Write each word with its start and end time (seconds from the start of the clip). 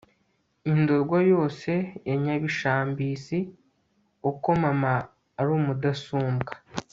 i 0.71 0.73
ndorwa 0.79 1.19
yose 1.33 1.71
ya 2.07 2.15
nyabishambisi 2.23 3.37
uko 4.29 4.49
mama 4.63 4.93
ari 5.39 5.53
mudasumbwa 5.65 6.53